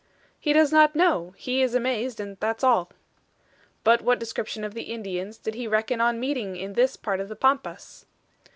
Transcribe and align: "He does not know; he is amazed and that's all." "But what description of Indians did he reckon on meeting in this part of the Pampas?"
"He 0.39 0.51
does 0.51 0.71
not 0.71 0.95
know; 0.95 1.35
he 1.37 1.61
is 1.61 1.75
amazed 1.75 2.19
and 2.19 2.35
that's 2.39 2.63
all." 2.63 2.89
"But 3.83 4.01
what 4.01 4.17
description 4.17 4.63
of 4.63 4.75
Indians 4.75 5.37
did 5.37 5.53
he 5.53 5.67
reckon 5.67 6.01
on 6.01 6.19
meeting 6.19 6.55
in 6.55 6.73
this 6.73 6.95
part 6.95 7.19
of 7.19 7.29
the 7.29 7.35
Pampas?" 7.35 8.07